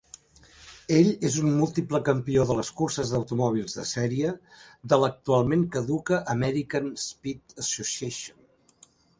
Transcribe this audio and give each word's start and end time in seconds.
Ell 0.99 1.09
és 1.27 1.35
un 1.41 1.51
múltiple 1.57 1.99
campió 2.07 2.45
de 2.51 2.55
les 2.59 2.71
curses 2.79 3.11
d'automòbils 3.15 3.77
de 3.81 3.85
sèrie 3.91 4.33
de 4.95 5.01
l'actualment 5.05 5.69
caduca 5.77 6.23
American 6.37 6.93
Speed 7.05 7.57
Association. 7.67 8.43